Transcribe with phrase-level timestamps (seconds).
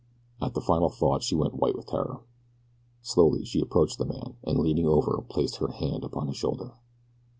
[0.41, 2.21] At the final thought she went white with terror.
[3.03, 6.71] Slowly she approached the man, and leaning over placed her hand upon his shoulder.